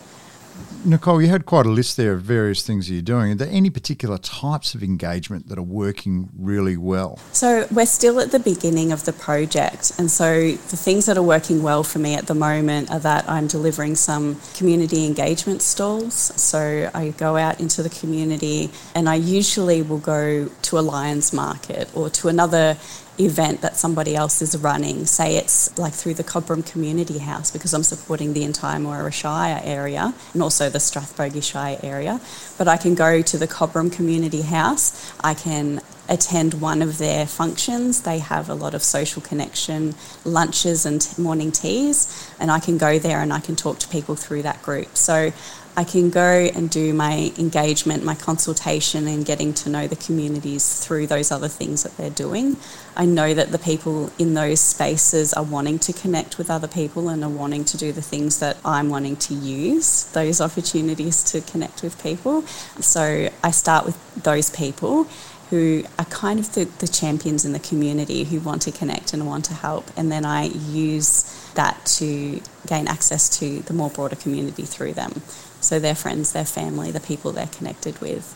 Nicole, 0.82 1.20
you 1.20 1.28
had 1.28 1.44
quite 1.44 1.66
a 1.66 1.68
list 1.68 1.98
there 1.98 2.14
of 2.14 2.22
various 2.22 2.66
things 2.66 2.90
you're 2.90 3.02
doing. 3.02 3.32
Are 3.32 3.34
there 3.34 3.50
any 3.50 3.68
particular 3.68 4.16
types 4.16 4.74
of 4.74 4.82
engagement 4.82 5.48
that 5.48 5.58
are 5.58 5.70
working 5.84 6.30
really 6.38 6.76
well? 6.76 7.18
So, 7.32 7.66
we're 7.70 7.86
still 7.86 8.18
at 8.18 8.32
the 8.32 8.38
beginning 8.38 8.90
of 8.90 9.04
the 9.04 9.12
project. 9.12 9.92
And 9.98 10.10
so, 10.10 10.52
the 10.52 10.76
things 10.76 11.04
that 11.06 11.18
are 11.18 11.22
working 11.22 11.62
well 11.62 11.84
for 11.84 11.98
me 11.98 12.14
at 12.14 12.26
the 12.26 12.34
moment 12.34 12.90
are 12.90 13.00
that 13.00 13.28
I'm 13.28 13.46
delivering 13.46 13.94
some 13.94 14.40
community 14.56 15.04
engagement 15.04 15.60
stalls. 15.60 16.14
So, 16.14 16.90
I 16.94 17.10
go 17.10 17.36
out 17.36 17.60
into 17.60 17.82
the 17.82 17.90
community 17.90 18.70
and 18.94 19.08
I 19.08 19.16
usually 19.16 19.82
will 19.82 19.98
go 19.98 20.48
to 20.48 20.78
a 20.78 20.80
Lions 20.80 21.32
market 21.32 21.90
or 21.94 22.08
to 22.10 22.28
another 22.28 22.78
event 23.20 23.60
that 23.60 23.76
somebody 23.76 24.14
else 24.14 24.40
is 24.42 24.56
running. 24.56 25.06
Say 25.06 25.36
it's 25.36 25.76
like 25.78 25.92
through 25.92 26.14
the 26.14 26.24
Cobram 26.24 26.64
Community 26.64 27.18
House 27.18 27.50
because 27.50 27.74
I'm 27.74 27.82
supporting 27.82 28.32
the 28.32 28.44
entire 28.44 28.78
Moira 28.78 29.12
Shire 29.12 29.60
area 29.64 30.14
and 30.32 30.42
also 30.42 30.70
the 30.70 30.78
Strathbogie 30.78 31.42
Shire 31.42 31.78
area. 31.82 32.20
But 32.56 32.68
I 32.68 32.76
can 32.76 32.94
go 32.94 33.22
to 33.22 33.38
the 33.38 33.48
Cobram 33.48 33.92
Community 33.92 34.42
House. 34.42 35.12
I 35.20 35.34
can 35.34 35.80
attend 36.08 36.54
one 36.54 36.80
of 36.80 36.98
their 36.98 37.26
functions. 37.26 38.02
They 38.02 38.18
have 38.18 38.48
a 38.48 38.54
lot 38.54 38.74
of 38.74 38.82
social 38.82 39.20
connection 39.20 39.94
lunches 40.24 40.86
and 40.86 41.06
morning 41.18 41.52
teas, 41.52 42.32
and 42.40 42.50
I 42.50 42.60
can 42.60 42.78
go 42.78 42.98
there 42.98 43.20
and 43.20 43.32
I 43.32 43.40
can 43.40 43.56
talk 43.56 43.78
to 43.80 43.88
people 43.88 44.14
through 44.14 44.42
that 44.42 44.62
group. 44.62 44.96
So 44.96 45.32
I 45.78 45.84
can 45.84 46.10
go 46.10 46.50
and 46.56 46.68
do 46.68 46.92
my 46.92 47.32
engagement, 47.38 48.02
my 48.02 48.16
consultation, 48.16 49.06
and 49.06 49.24
getting 49.24 49.54
to 49.54 49.70
know 49.70 49.86
the 49.86 49.94
communities 49.94 50.84
through 50.84 51.06
those 51.06 51.30
other 51.30 51.46
things 51.46 51.84
that 51.84 51.96
they're 51.96 52.10
doing. 52.10 52.56
I 52.96 53.04
know 53.04 53.32
that 53.32 53.52
the 53.52 53.60
people 53.60 54.10
in 54.18 54.34
those 54.34 54.58
spaces 54.58 55.32
are 55.34 55.44
wanting 55.44 55.78
to 55.78 55.92
connect 55.92 56.36
with 56.36 56.50
other 56.50 56.66
people 56.66 57.08
and 57.08 57.22
are 57.22 57.30
wanting 57.30 57.64
to 57.66 57.76
do 57.76 57.92
the 57.92 58.02
things 58.02 58.40
that 58.40 58.56
I'm 58.64 58.90
wanting 58.90 59.18
to 59.28 59.34
use, 59.34 60.10
those 60.10 60.40
opportunities 60.40 61.22
to 61.30 61.42
connect 61.42 61.84
with 61.84 62.02
people. 62.02 62.42
So 62.80 63.28
I 63.44 63.52
start 63.52 63.86
with 63.86 63.96
those 64.20 64.50
people 64.50 65.06
who 65.50 65.82
are 65.98 66.04
kind 66.06 66.38
of 66.38 66.54
the, 66.54 66.64
the 66.64 66.88
champions 66.88 67.44
in 67.44 67.52
the 67.52 67.58
community 67.58 68.24
who 68.24 68.38
want 68.40 68.62
to 68.62 68.72
connect 68.72 69.14
and 69.14 69.26
want 69.26 69.46
to 69.46 69.54
help. 69.54 69.90
And 69.96 70.12
then 70.12 70.24
I 70.24 70.44
use 70.44 71.50
that 71.54 71.84
to 71.86 72.40
gain 72.66 72.86
access 72.86 73.38
to 73.38 73.60
the 73.60 73.72
more 73.72 73.88
broader 73.88 74.16
community 74.16 74.64
through 74.64 74.92
them. 74.92 75.22
So 75.60 75.78
their 75.78 75.94
friends, 75.94 76.32
their 76.32 76.44
family, 76.44 76.90
the 76.90 77.00
people 77.00 77.32
they're 77.32 77.46
connected 77.46 77.98
with. 78.00 78.34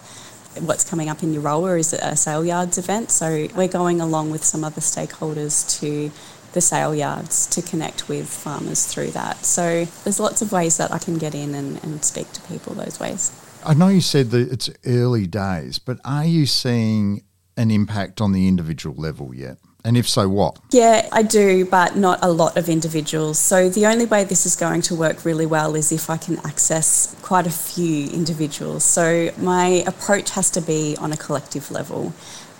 What's 0.61 0.89
coming 0.89 1.09
up 1.09 1.23
in 1.23 1.35
Euroa 1.35 1.79
is 1.79 1.93
a 1.93 2.17
sale 2.17 2.45
yards 2.45 2.77
event, 2.77 3.11
so 3.11 3.49
we're 3.55 3.69
going 3.69 4.01
along 4.01 4.31
with 4.31 4.45
some 4.45 4.65
other 4.65 4.83
stakeholders 4.83 5.81
to 5.81 6.11
the 6.53 6.61
sale 6.61 6.95
yards 6.95 7.47
to 7.47 7.63
connect 7.63 8.09
with 8.09 8.29
farmers 8.29 8.85
through 8.87 9.11
that. 9.13 9.45
So 9.45 9.87
there's 10.05 10.21
lots 10.21 10.43
of 10.43 10.53
ways 10.53 10.77
that 10.77 10.93
I 10.93 10.99
can 10.99 11.17
get 11.17 11.35
in 11.35 11.55
and, 11.55 11.83
and 11.83 12.05
speak 12.05 12.31
to 12.33 12.41
people 12.43 12.75
those 12.75 13.01
ways. 13.01 13.33
I 13.65 13.75
know 13.75 13.89
you 13.89 14.01
said 14.01 14.31
that 14.31 14.53
it's 14.53 14.71
early 14.87 15.27
days, 15.27 15.79
but 15.79 15.99
are 16.05 16.25
you 16.25 16.47
seeing 16.47 17.23
an 17.57 17.71
impact 17.71 18.21
on 18.21 18.33
the 18.33 18.49
individual 18.49 18.95
level 18.97 19.35
yet? 19.35 19.59
And 19.85 19.97
if 19.97 20.09
so, 20.09 20.29
what? 20.29 20.59
Yeah, 20.71 21.09
I 21.11 21.23
do, 21.23 21.65
but 21.67 21.97
not 21.97 22.21
a 22.23 22.31
lot 22.31 22.57
of 22.57 22.69
individuals. 22.69 23.39
So 23.39 23.69
the 23.69 23.87
only 23.87 24.07
way 24.07 24.23
this 24.23 24.47
is 24.47 24.55
going 24.55 24.83
to 24.83 24.95
work 24.95 25.25
really 25.25 25.47
well 25.47 25.75
is 25.75 25.91
if 25.91 26.09
I 26.09 26.17
can 26.19 26.39
access 26.47 27.17
quite 27.23 27.49
a 27.49 27.51
few 27.51 28.09
individuals. 28.11 28.85
So 28.85 29.33
my 29.39 29.83
approach 29.87 30.31
has 30.31 30.51
to 30.51 30.61
be 30.61 30.97
on 30.99 31.13
a 31.13 31.17
collective 31.17 31.71
level 31.73 32.13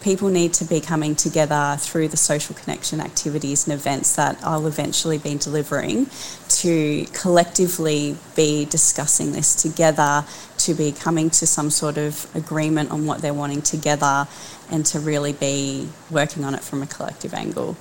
people 0.03 0.29
need 0.29 0.53
to 0.53 0.65
be 0.65 0.81
coming 0.81 1.15
together 1.15 1.77
through 1.79 2.09
the 2.09 2.17
social 2.17 2.55
connection 2.55 3.01
activities 3.01 3.67
and 3.67 3.73
events 3.73 4.17
that 4.17 4.37
I'll 4.43 4.67
eventually 4.67 5.19
be 5.19 5.37
delivering 5.37 6.09
to 6.49 7.07
collectively 7.13 8.17
be 8.35 8.65
discussing 8.65 9.33
this 9.33 9.55
together, 9.55 10.25
to 10.67 10.75
be 10.75 10.93
coming 10.93 11.31
to 11.31 11.47
some 11.47 11.71
sort 11.71 11.99
of 11.99 12.27
agreement 12.35 12.91
on 12.91 13.07
what 13.07 13.21
they're 13.21 13.35
wanting 13.35 13.63
together, 13.63 14.27
and 14.71 14.87
to 14.87 15.01
really 15.01 15.33
be 15.33 15.89
working 16.11 16.45
on 16.45 16.55
it 16.55 16.63
from 16.63 16.83
a 16.83 16.87
collective 16.87 17.35
angle. 17.35 17.75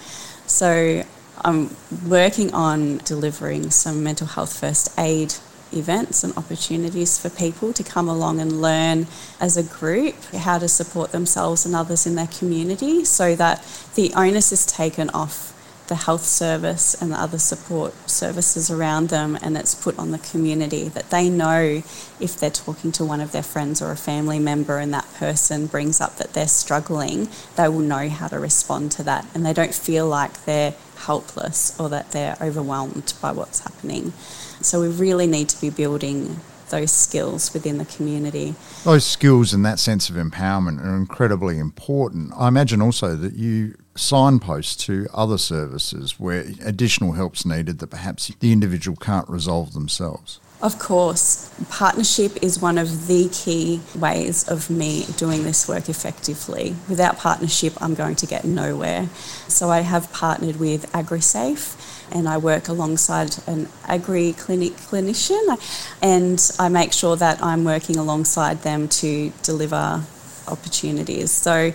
So 0.45 1.03
I'm 1.43 1.75
working 2.07 2.53
on 2.53 2.97
delivering 2.99 3.71
some 3.71 4.03
mental 4.03 4.27
health 4.27 4.59
first 4.59 4.97
aid 4.99 5.33
events 5.73 6.23
and 6.23 6.35
opportunities 6.35 7.17
for 7.17 7.29
people 7.29 7.71
to 7.73 7.83
come 7.83 8.09
along 8.09 8.39
and 8.41 8.61
learn 8.61 9.07
as 9.39 9.55
a 9.55 9.63
group 9.63 10.15
how 10.33 10.59
to 10.59 10.67
support 10.67 11.11
themselves 11.11 11.65
and 11.65 11.73
others 11.75 12.05
in 12.05 12.15
their 12.15 12.27
community 12.27 13.05
so 13.05 13.35
that 13.35 13.63
the 13.95 14.11
onus 14.15 14.51
is 14.51 14.65
taken 14.65 15.09
off 15.11 15.53
the 15.91 15.95
health 15.95 16.23
service 16.23 16.95
and 17.01 17.11
the 17.11 17.19
other 17.19 17.37
support 17.37 17.93
services 18.09 18.71
around 18.71 19.09
them 19.09 19.37
and 19.41 19.57
it's 19.57 19.75
put 19.75 19.99
on 19.99 20.11
the 20.11 20.19
community 20.19 20.87
that 20.87 21.09
they 21.09 21.29
know 21.29 21.83
if 22.17 22.39
they're 22.39 22.49
talking 22.49 22.93
to 22.93 23.03
one 23.03 23.19
of 23.19 23.33
their 23.33 23.43
friends 23.43 23.81
or 23.81 23.91
a 23.91 23.97
family 23.97 24.39
member 24.39 24.79
and 24.79 24.93
that 24.93 25.05
person 25.15 25.67
brings 25.67 25.99
up 25.99 26.15
that 26.15 26.31
they're 26.31 26.47
struggling 26.47 27.27
they 27.57 27.67
will 27.67 27.79
know 27.79 28.07
how 28.07 28.25
to 28.25 28.39
respond 28.39 28.89
to 28.89 29.03
that 29.03 29.27
and 29.35 29.45
they 29.45 29.51
don't 29.51 29.73
feel 29.73 30.07
like 30.07 30.45
they're 30.45 30.73
helpless 30.95 31.77
or 31.77 31.89
that 31.89 32.09
they're 32.13 32.37
overwhelmed 32.39 33.13
by 33.21 33.33
what's 33.33 33.59
happening 33.59 34.13
so 34.61 34.79
we 34.79 34.87
really 34.87 35.27
need 35.27 35.49
to 35.49 35.59
be 35.59 35.69
building 35.69 36.39
those 36.69 36.89
skills 36.89 37.51
within 37.53 37.79
the 37.79 37.83
community. 37.83 38.55
Those 38.85 39.05
skills 39.05 39.53
and 39.53 39.65
that 39.65 39.77
sense 39.77 40.09
of 40.09 40.15
empowerment 40.15 40.81
are 40.81 40.95
incredibly 40.95 41.59
important. 41.59 42.31
I 42.37 42.47
imagine 42.47 42.81
also 42.81 43.17
that 43.17 43.33
you 43.33 43.75
signpost 43.95 44.79
to 44.81 45.07
other 45.13 45.37
services 45.37 46.19
where 46.19 46.45
additional 46.63 47.13
help's 47.13 47.45
needed 47.45 47.79
that 47.79 47.87
perhaps 47.87 48.31
the 48.39 48.51
individual 48.51 48.95
can't 48.95 49.27
resolve 49.29 49.73
themselves. 49.73 50.39
Of 50.61 50.77
course, 50.77 51.49
partnership 51.71 52.37
is 52.43 52.61
one 52.61 52.77
of 52.77 53.07
the 53.07 53.29
key 53.29 53.81
ways 53.95 54.47
of 54.47 54.69
me 54.69 55.05
doing 55.17 55.41
this 55.41 55.67
work 55.67 55.89
effectively. 55.89 56.75
Without 56.87 57.17
partnership, 57.17 57.73
I'm 57.81 57.95
going 57.95 58.15
to 58.17 58.27
get 58.27 58.45
nowhere. 58.45 59.09
So 59.47 59.71
I 59.71 59.79
have 59.79 60.13
partnered 60.13 60.57
with 60.57 60.91
AgriSafe 60.91 62.11
and 62.11 62.29
I 62.29 62.37
work 62.37 62.67
alongside 62.67 63.37
an 63.47 63.69
agri 63.85 64.33
clinic 64.33 64.73
clinician 64.73 65.57
and 65.99 66.39
I 66.59 66.69
make 66.69 66.93
sure 66.93 67.15
that 67.15 67.41
I'm 67.41 67.63
working 67.63 67.95
alongside 67.95 68.61
them 68.61 68.87
to 68.87 69.33
deliver 69.41 70.03
opportunities. 70.47 71.31
So 71.31 71.73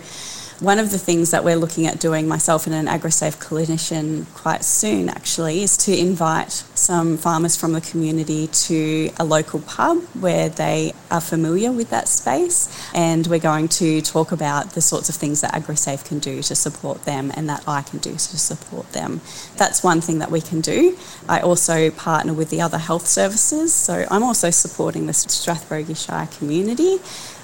one 0.59 0.79
of 0.79 0.89
the 0.89 0.97
things 0.97 1.31
that 1.31 1.43
we're 1.43 1.55
looking 1.55 1.85
at 1.85 1.99
doing, 1.99 2.27
myself 2.27 2.65
and 2.65 2.75
an 2.75 2.87
AgriSafe 2.87 3.37
clinician, 3.37 4.25
quite 4.33 4.63
soon 4.63 5.07
actually, 5.07 5.61
is 5.61 5.77
to 5.77 5.95
invite 5.95 6.51
some 6.51 7.17
farmers 7.17 7.55
from 7.55 7.73
the 7.73 7.81
community 7.81 8.47
to 8.47 9.11
a 9.19 9.23
local 9.23 9.59
pub 9.61 9.99
where 10.19 10.49
they 10.49 10.93
are 11.11 11.21
familiar 11.21 11.71
with 11.71 11.91
that 11.91 12.07
space. 12.07 12.67
And 12.95 13.27
we're 13.27 13.39
going 13.39 13.67
to 13.67 14.01
talk 14.01 14.31
about 14.31 14.71
the 14.71 14.81
sorts 14.81 15.09
of 15.09 15.15
things 15.15 15.41
that 15.41 15.53
AgriSafe 15.53 16.03
can 16.05 16.17
do 16.17 16.41
to 16.41 16.55
support 16.55 17.05
them 17.05 17.31
and 17.35 17.47
that 17.49 17.63
I 17.67 17.83
can 17.83 17.99
do 17.99 18.13
to 18.13 18.17
support 18.17 18.91
them. 18.93 19.21
That's 19.57 19.83
one 19.83 20.01
thing 20.01 20.19
that 20.19 20.31
we 20.31 20.41
can 20.41 20.61
do. 20.61 20.97
I 21.29 21.39
also 21.39 21.91
partner 21.91 22.33
with 22.33 22.49
the 22.49 22.61
other 22.61 22.79
health 22.79 23.05
services, 23.05 23.75
so 23.75 24.07
I'm 24.09 24.23
also 24.23 24.49
supporting 24.49 25.05
the 25.05 25.13
Strathbogie 25.13 26.03
Shire 26.03 26.27
community 26.27 26.97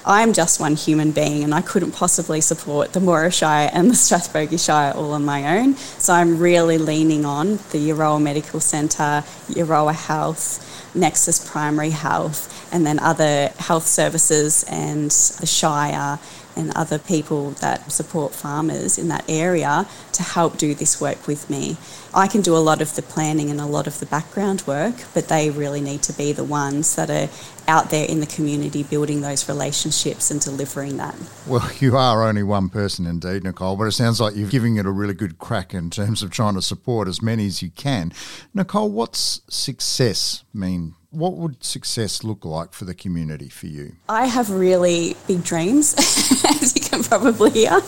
I'm 0.06 0.34
just 0.34 0.60
one 0.60 0.76
human 0.76 1.12
being 1.12 1.44
and 1.44 1.54
I 1.54 1.62
couldn't 1.62 1.92
possibly 1.92 2.42
support 2.42 2.92
the 2.92 3.00
Moira 3.00 3.30
Shire 3.30 3.70
and 3.72 3.88
the 3.88 3.94
Strathbogie 3.94 4.62
Shire 4.62 4.92
all 4.92 5.12
on 5.12 5.24
my 5.24 5.58
own. 5.58 5.76
So 5.76 6.12
I'm 6.12 6.38
really 6.38 6.76
leaning 6.76 7.24
on 7.24 7.56
the 7.70 7.78
Euroa 7.88 8.20
Medical 8.20 8.60
Centre, 8.60 9.24
Euroa 9.48 9.94
Health, 9.94 10.94
Nexus 10.94 11.50
Primary 11.50 11.90
Health, 11.90 12.70
and 12.72 12.86
then 12.86 12.98
other 12.98 13.48
health 13.58 13.86
services 13.86 14.64
and 14.68 15.10
the 15.10 15.46
Shire 15.46 16.18
and 16.56 16.72
other 16.76 16.98
people 16.98 17.50
that 17.52 17.90
support 17.90 18.32
farmers 18.32 18.98
in 18.98 19.08
that 19.08 19.24
area 19.28 19.86
to 20.12 20.22
help 20.22 20.56
do 20.56 20.74
this 20.74 21.00
work 21.00 21.26
with 21.26 21.48
me. 21.50 21.76
I 22.12 22.28
can 22.28 22.42
do 22.42 22.56
a 22.56 22.58
lot 22.58 22.80
of 22.80 22.94
the 22.94 23.02
planning 23.02 23.50
and 23.50 23.60
a 23.60 23.66
lot 23.66 23.86
of 23.86 23.98
the 23.98 24.06
background 24.06 24.62
work, 24.66 24.94
but 25.14 25.28
they 25.28 25.50
really 25.50 25.80
need 25.80 26.02
to 26.02 26.12
be 26.12 26.32
the 26.32 26.44
ones 26.44 26.94
that 26.96 27.10
are 27.10 27.28
out 27.66 27.90
there 27.90 28.06
in 28.06 28.20
the 28.20 28.26
community 28.26 28.82
building 28.82 29.20
those 29.20 29.48
relationships 29.48 30.30
and 30.30 30.40
delivering 30.40 30.96
that. 30.98 31.16
Well, 31.46 31.68
you 31.80 31.96
are 31.96 32.22
only 32.22 32.42
one 32.42 32.68
person 32.68 33.06
indeed, 33.06 33.44
Nicole, 33.44 33.76
but 33.76 33.84
it 33.84 33.92
sounds 33.92 34.20
like 34.20 34.36
you're 34.36 34.48
giving 34.48 34.76
it 34.76 34.86
a 34.86 34.90
really 34.90 35.14
good 35.14 35.38
crack 35.38 35.74
in 35.74 35.90
terms 35.90 36.22
of 36.22 36.30
trying 36.30 36.54
to 36.54 36.62
support 36.62 37.08
as 37.08 37.20
many 37.20 37.46
as 37.46 37.62
you 37.62 37.70
can. 37.70 38.12
Nicole, 38.52 38.90
what's 38.90 39.40
success 39.48 40.44
mean 40.52 40.94
what 41.14 41.34
would 41.34 41.62
success 41.62 42.24
look 42.24 42.44
like 42.44 42.72
for 42.72 42.84
the 42.84 42.94
community 42.94 43.48
for 43.48 43.66
you? 43.66 43.96
I 44.08 44.26
have 44.26 44.50
really 44.50 45.16
big 45.26 45.44
dreams, 45.44 45.94
as 46.44 46.74
you 46.74 46.82
can 46.82 47.02
probably 47.02 47.50
hear. 47.50 47.80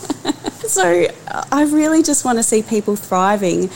so 0.67 1.07
I 1.53 1.65
really 1.65 2.03
just 2.03 2.25
want 2.25 2.39
to 2.39 2.43
see 2.43 2.63
people 2.63 2.97
thriving. 2.97 3.71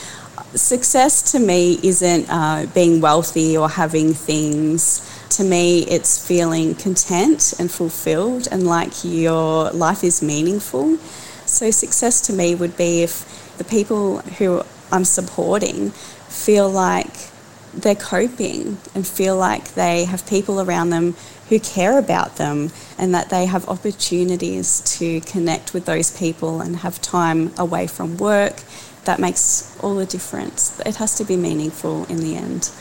Success 0.53 1.31
to 1.31 1.39
me 1.39 1.79
isn't 1.83 2.27
uh, 2.29 2.65
being 2.73 3.01
wealthy 3.01 3.57
or 3.57 3.69
having 3.69 4.13
things. 4.13 5.07
To 5.37 5.43
me, 5.43 5.83
it's 5.83 6.25
feeling 6.25 6.75
content 6.75 7.53
and 7.57 7.71
fulfilled 7.71 8.47
and 8.51 8.65
like 8.65 9.03
your 9.03 9.71
life 9.71 10.03
is 10.03 10.21
meaningful. 10.21 10.97
So, 11.45 11.71
success 11.71 12.21
to 12.21 12.33
me 12.33 12.55
would 12.55 12.77
be 12.77 13.03
if 13.03 13.57
the 13.57 13.63
people 13.63 14.19
who 14.19 14.63
I'm 14.91 15.05
supporting 15.05 15.91
feel 15.91 16.69
like 16.69 17.30
they're 17.73 17.95
coping 17.95 18.77
and 18.93 19.07
feel 19.07 19.37
like 19.37 19.73
they 19.73 20.05
have 20.05 20.25
people 20.27 20.61
around 20.61 20.89
them 20.89 21.15
who 21.49 21.59
care 21.59 21.97
about 21.97 22.37
them 22.37 22.71
and 22.97 23.13
that 23.13 23.29
they 23.29 23.45
have 23.45 23.67
opportunities 23.67 24.81
to 24.97 25.21
connect 25.21 25.73
with 25.73 25.85
those 25.85 26.17
people 26.17 26.61
and 26.61 26.77
have 26.77 27.01
time 27.01 27.51
away 27.57 27.87
from 27.87 28.17
work. 28.17 28.63
That 29.05 29.19
makes 29.19 29.77
all 29.81 29.95
the 29.95 30.05
difference. 30.05 30.79
It 30.85 30.95
has 30.97 31.15
to 31.15 31.23
be 31.23 31.35
meaningful 31.35 32.05
in 32.05 32.17
the 32.17 32.35
end. 32.35 32.71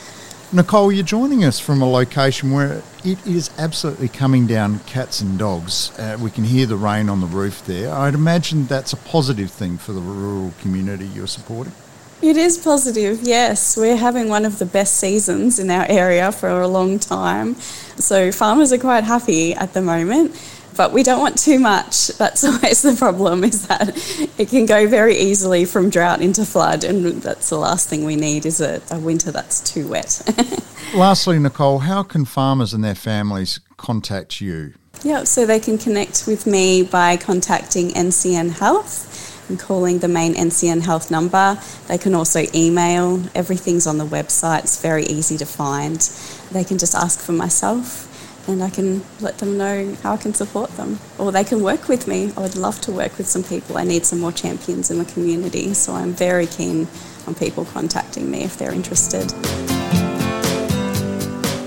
Nicole, 0.52 0.90
you're 0.90 1.04
joining 1.04 1.44
us 1.44 1.60
from 1.60 1.80
a 1.80 1.88
location 1.88 2.50
where 2.50 2.82
it 3.04 3.24
is 3.24 3.50
absolutely 3.56 4.08
coming 4.08 4.48
down 4.48 4.80
cats 4.80 5.20
and 5.20 5.38
dogs. 5.38 5.96
Uh, 5.96 6.18
we 6.20 6.28
can 6.28 6.42
hear 6.42 6.66
the 6.66 6.76
rain 6.76 7.08
on 7.08 7.20
the 7.20 7.26
roof 7.28 7.64
there. 7.66 7.92
I'd 7.92 8.14
imagine 8.14 8.66
that's 8.66 8.92
a 8.92 8.96
positive 8.96 9.52
thing 9.52 9.78
for 9.78 9.92
the 9.92 10.00
rural 10.00 10.52
community 10.60 11.06
you're 11.06 11.28
supporting. 11.28 11.72
It 12.22 12.36
is 12.36 12.58
positive, 12.58 13.22
yes. 13.22 13.78
We're 13.78 13.96
having 13.96 14.28
one 14.28 14.44
of 14.44 14.58
the 14.58 14.66
best 14.66 14.98
seasons 14.98 15.58
in 15.58 15.70
our 15.70 15.86
area 15.88 16.30
for 16.30 16.60
a 16.60 16.68
long 16.68 16.98
time. 16.98 17.54
So 17.54 18.30
farmers 18.30 18.74
are 18.74 18.78
quite 18.78 19.04
happy 19.04 19.54
at 19.54 19.72
the 19.72 19.80
moment, 19.80 20.38
but 20.76 20.92
we 20.92 21.02
don't 21.02 21.20
want 21.20 21.38
too 21.38 21.58
much. 21.58 22.08
That's 22.08 22.44
always 22.50 22.82
the 22.82 22.94
problem, 22.94 23.42
is 23.42 23.66
that 23.68 23.96
it 24.36 24.50
can 24.50 24.66
go 24.66 24.86
very 24.86 25.16
easily 25.16 25.64
from 25.64 25.88
drought 25.88 26.20
into 26.20 26.44
flood, 26.44 26.84
and 26.84 27.22
that's 27.22 27.48
the 27.48 27.56
last 27.56 27.88
thing 27.88 28.04
we 28.04 28.16
need 28.16 28.44
is 28.44 28.60
a, 28.60 28.82
a 28.90 28.98
winter 28.98 29.32
that's 29.32 29.60
too 29.60 29.88
wet. 29.88 30.20
Lastly, 30.94 31.38
Nicole, 31.38 31.78
how 31.78 32.02
can 32.02 32.26
farmers 32.26 32.74
and 32.74 32.84
their 32.84 32.94
families 32.94 33.60
contact 33.78 34.42
you? 34.42 34.74
Yeah, 35.02 35.24
so 35.24 35.46
they 35.46 35.58
can 35.58 35.78
connect 35.78 36.26
with 36.26 36.46
me 36.46 36.82
by 36.82 37.16
contacting 37.16 37.88
NCN 37.92 38.58
Health 38.58 39.29
calling 39.56 39.98
the 39.98 40.08
main 40.08 40.34
NCN 40.34 40.82
Health 40.82 41.10
number. 41.10 41.58
They 41.88 41.98
can 41.98 42.14
also 42.14 42.44
email. 42.54 43.22
Everything's 43.34 43.86
on 43.86 43.98
the 43.98 44.06
website. 44.06 44.60
It's 44.60 44.80
very 44.80 45.04
easy 45.04 45.36
to 45.38 45.46
find. 45.46 46.00
They 46.52 46.64
can 46.64 46.78
just 46.78 46.94
ask 46.94 47.20
for 47.20 47.32
myself 47.32 48.06
and 48.48 48.62
I 48.62 48.70
can 48.70 49.02
let 49.20 49.38
them 49.38 49.56
know 49.56 49.94
how 50.02 50.14
I 50.14 50.16
can 50.16 50.34
support 50.34 50.70
them. 50.76 50.98
Or 51.18 51.32
they 51.32 51.44
can 51.44 51.62
work 51.62 51.88
with 51.88 52.06
me. 52.06 52.32
I 52.36 52.40
would 52.40 52.56
love 52.56 52.80
to 52.82 52.92
work 52.92 53.16
with 53.18 53.28
some 53.28 53.44
people. 53.44 53.78
I 53.78 53.84
need 53.84 54.04
some 54.04 54.20
more 54.20 54.32
champions 54.32 54.90
in 54.90 54.98
the 54.98 55.04
community, 55.04 55.74
so 55.74 55.94
I'm 55.94 56.12
very 56.12 56.46
keen 56.46 56.88
on 57.26 57.34
people 57.34 57.64
contacting 57.64 58.30
me 58.30 58.42
if 58.42 58.56
they're 58.56 58.72
interested. 58.72 59.32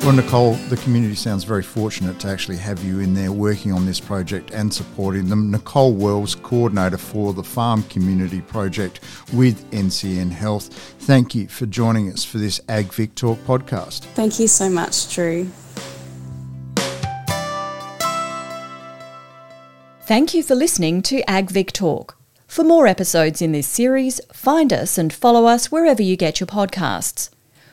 Well, 0.04 0.12
Nicole, 0.12 0.56
the 0.68 0.76
community 0.76 1.16
sounds 1.16 1.46
very 1.46 1.64
fortunate 1.64 2.20
to 2.20 2.28
actually 2.28 2.58
have 2.58 2.84
you 2.84 3.00
in 3.00 3.14
there 3.14 3.32
working 3.32 3.72
on 3.72 3.86
this 3.86 4.02
project 4.02 4.52
and 4.52 4.72
supporting 4.74 5.30
them. 5.30 5.50
Nicole 5.50 5.94
Wells, 5.94 6.36
coordinator 6.36 6.98
for 6.98 7.32
the 7.32 7.42
Farm 7.42 7.84
Community 7.84 8.42
Project 8.42 9.00
with 9.32 9.64
NCN 9.72 10.30
Health. 10.30 10.74
Thank 11.00 11.34
you 11.34 11.48
for 11.48 11.68
joining 11.68 12.12
us 12.12 12.26
for 12.26 12.38
this 12.38 12.60
Ag 12.68 12.92
Vic 12.92 13.16
Talk 13.16 13.40
podcast. 13.46 14.02
Thank 14.14 14.42
you 14.42 14.50
so 14.50 14.70
much, 14.70 15.10
Drew. 15.14 15.50
Thank 20.02 20.34
you 20.34 20.44
for 20.44 20.54
listening 20.54 21.02
to 21.04 21.24
AgVic 21.30 21.72
Talk. 21.72 22.18
For 22.46 22.66
more 22.66 22.88
episodes 22.88 23.42
in 23.42 23.54
this 23.54 23.68
series, 23.68 24.20
find 24.34 24.74
us 24.74 24.98
and 24.98 25.14
follow 25.14 25.46
us 25.46 25.72
wherever 25.72 26.02
you 26.02 26.18
get 26.18 26.42
your 26.42 26.48
podcasts. 26.48 27.33